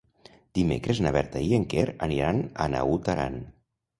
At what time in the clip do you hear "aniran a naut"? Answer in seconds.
2.07-3.13